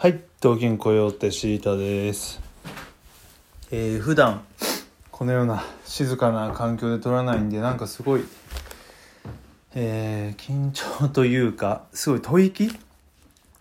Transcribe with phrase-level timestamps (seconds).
[0.00, 2.40] はい、東京雇用ってシータです。
[3.72, 4.44] えー、普段
[5.10, 8.22] このような静かな環境で撮らないんで、なんかすごい、
[9.74, 12.70] えー、緊張というか、すごい吐息？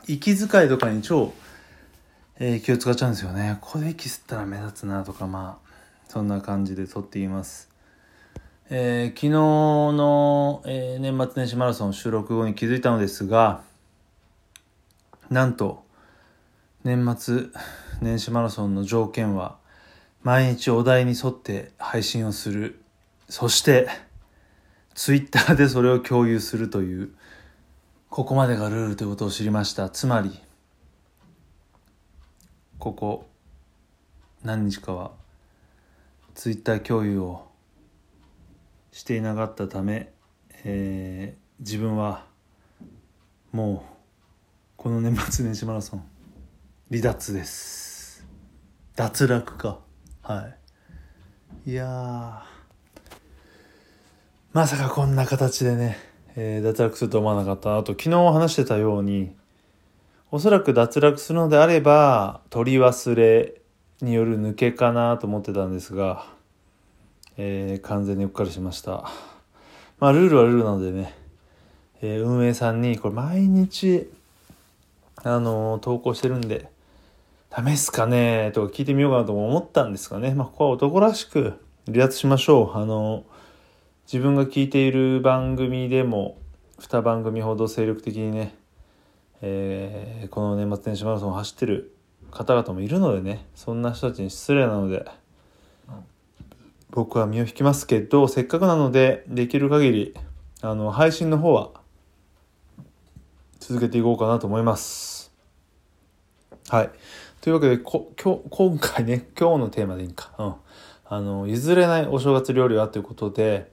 [0.05, 1.33] 息遣いとかに超、
[2.37, 3.57] えー気を使っちゃうんですよね。
[3.61, 5.71] ここで息吸ったら目立つなとか、まあ、
[6.07, 7.67] そんな感じで撮っています。
[8.69, 13.63] えー昨日の、えー年末年始マラソン収録後に気づいたのですが、
[15.31, 15.86] なんと、
[16.87, 17.47] 年末
[17.99, 19.57] 年始マラソンの条件は、
[20.23, 22.81] 毎日お題に沿って配信をする。
[23.27, 23.89] そして、
[24.95, 27.13] ツイッターでそれを共有するという、
[28.09, 29.89] ここまでがルールということを知りました。
[29.89, 30.39] つまり、
[32.79, 33.27] ここ、
[34.41, 35.11] 何日かは、
[36.35, 37.49] ツイッター共有を
[38.93, 40.13] していなかったため、
[40.63, 42.23] えー自分は、
[43.51, 43.93] もう、
[44.77, 46.16] この年末年始マラソン、
[46.89, 48.25] 離脱です。
[48.95, 49.79] 脱落か。
[50.21, 50.47] は
[51.65, 51.71] い。
[51.71, 52.41] いやー、
[54.53, 55.97] まさかこんな形でね、
[56.37, 59.35] えー脱落すると思わなかったなと、昨日話してたように、
[60.31, 63.55] おそらく脱落するのであれば、取り忘れ
[64.01, 66.25] による抜けかなと思ってたんですが、
[67.35, 69.11] えー完全にうっかりしました。
[69.99, 71.13] まあ、ルールはルールなのでね、
[72.01, 74.09] えー運営さんに、これ毎日、
[75.17, 76.69] あのー投稿してるんで、
[77.49, 81.53] ダメっすかねとか聞いてみようかなと思ったんですがね、まあ、ここは男らしく
[81.85, 82.77] 離脱しましょう。
[82.77, 83.23] あの
[84.11, 86.37] 自分が聞いている番組でも、
[86.79, 88.55] 2番組ほど精力的にね、
[89.41, 91.93] えーこの年末年始マラソンを走ってる
[92.31, 95.05] 方々もいるのでね、そんな人たちに失礼なので、
[96.89, 100.13] 僕は身を引きますけど、せっかくなので、できる限り、
[100.61, 101.71] あの、配信の方は、
[103.59, 105.33] 続けていこうかなと思います。
[106.69, 106.91] はい。
[107.41, 110.31] というわけで、こ今日、今回ね、 今日のテーマでいいか。
[110.37, 110.53] うん。
[111.09, 113.71] あの、譲れないお正月料理はということで、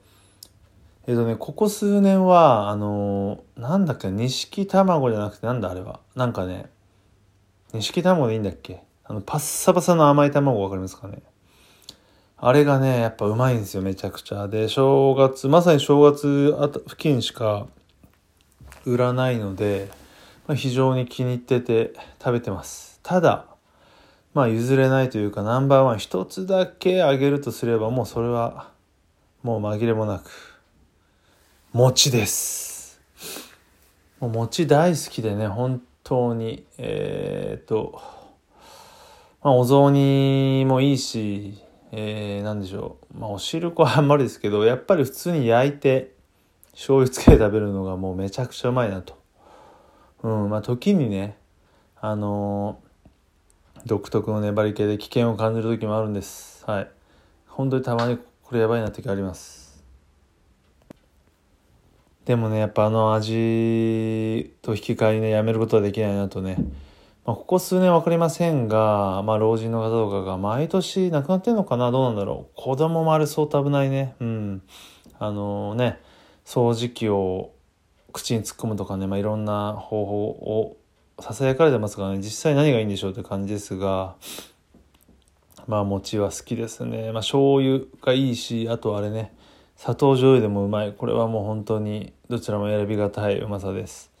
[1.07, 5.99] えっとね、ここ数年は、あの、なんだっけ、錦卵じゃなくて、なんだあれは？
[6.15, 6.69] なんかね、
[7.73, 8.81] 錦卵でいいんだっけ？
[9.03, 11.21] あの、パッサパサの甘い卵わかりますかね？
[12.37, 14.47] あれがね、やっぱうまいんですよ、めちゃくちゃ。
[14.47, 17.67] で、正月、まさに正月あた付近しか
[18.85, 19.89] 売らないので、
[20.47, 22.99] まあ、非常に気に入ってて食べてます。
[23.03, 23.45] ただ、
[24.35, 28.69] まあ譲れないというかナンバーワン一つだけあげるとすればもうそれは
[29.43, 30.29] もう紛れもなく
[31.71, 32.99] 餅です。
[34.19, 36.65] もう餅大好きでね、本当に。
[36.77, 38.01] えー、っと、
[39.41, 41.61] まあお雑煮もいいし、
[41.93, 43.19] えー、なんでしょう。
[43.19, 46.13] まあお汁粉はあんまりですけど、やっぱり普通に焼いて
[46.71, 49.17] 醤油つけて食べるのがもうめちゃくちゃうまいなと。
[50.23, 51.37] うん、まあ時にね、
[52.01, 52.85] あのー
[53.85, 56.63] 独特の粘り気で危険を感じる時もあるんです。
[56.65, 56.89] はい。
[57.47, 59.83] 本当にたまにこれやばいな時あります。
[62.25, 66.57] でもね、やっぱあの味と引き換えにね、やめることはできないなとね。
[67.25, 71.91] まあ、ここ数年わかりませんが、まあ老人の方とかが毎年亡くなってんのかな？
[71.91, 72.51] どうなんだろう？
[72.55, 74.15] 子供もあれ相当危ないね。
[74.19, 74.63] うん。
[75.19, 76.01] あのね、
[76.43, 77.51] 掃除機を
[78.11, 80.77] 口に突っ込むとかね、まあ、いろんな方法を
[81.19, 84.15] ささやかれてますからね、実際何がいいんでしょうって感じですが、
[85.67, 87.11] まあ餅は好きですね。
[87.11, 89.33] まあ醤油がいいし、あとあれね、
[89.77, 90.93] 砂糖醤油でもうまい。
[90.93, 94.11] これはもう本当にどちらも選びがたいうまさです。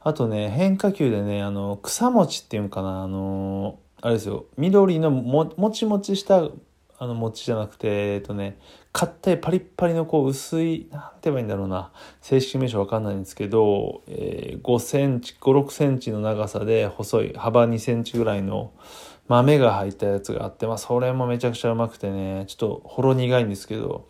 [0.00, 6.48] あとね、変化球でね、あの、草餅っていうんかな、あの、あれですよ、緑のももちもちした
[6.98, 8.58] あの餅じゃなくて、えっとね、
[8.92, 18.72] 硬いパリッパリのこう薄い、なんて言えばいいんだろうな、正式名称わかんないんですけど、えー5センチ、5、6センチの長さで細い、幅2センチぐらいの
[19.28, 24.08] 豆が入ったやつがあって、まあそれもめちゃくちゃうまくてね、ちょっとほろ苦いんですけど、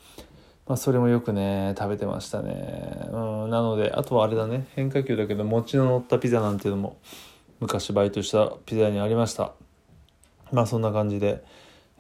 [0.67, 3.09] まあそれもよくね、食べてましたね。
[3.13, 6.97] うん、なので、あとはあれだね、変化球だけど餅の乗ったピザなんていうのも
[7.61, 9.53] 昔バイトしたピザ屋にありました。
[10.51, 11.45] まあそんな感じで。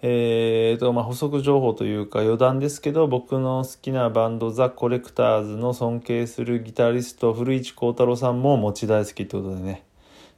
[0.04, 9.84] えーと、まあ補足情報というか余談ですけど、僕の好きなバンドザ・コレクターズの尊敬するギタリスト古市幸太郎さんも餅大好きってことでね。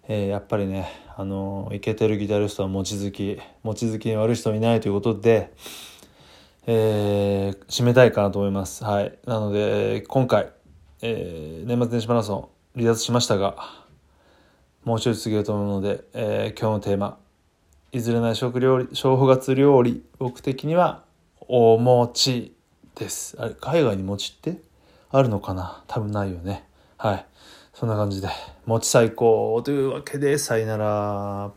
[0.06, 5.50] えーやっぱりね、あのイケてるギタリストは餅好き、餅好きに悪い人いないということで、
[6.66, 8.84] えー締めたいかなと思います。
[8.84, 9.19] はい。
[9.25, 10.52] なので、今回、
[11.00, 13.56] えー年末年始マラソン離脱しましたが、
[14.84, 17.16] もう一つ続けようと思うので、えー今日のテーマ、
[17.94, 21.05] 譲れない食料理、正月料理、僕的には、
[21.46, 22.52] お餅
[22.96, 23.37] です。
[23.38, 24.61] あれ、海外に餅って？
[25.12, 25.85] あるのかな？
[25.87, 26.67] 多分ないよね。
[26.96, 27.26] はい。
[27.73, 28.26] そんな感じで、
[28.67, 31.52] 餅最高というわけで、さよなら。